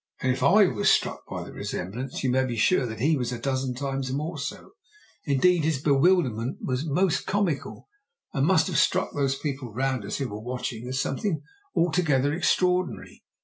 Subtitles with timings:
[0.21, 3.31] And if I was struck by the resemblance, you may be sure that he was
[3.31, 4.71] a dozen times more so.
[5.25, 7.87] Indeed, his bewilderment was most comical,
[8.33, 11.43] and must have struck those people round us, who were watching, as something
[11.75, 13.21] altogether extraordinary.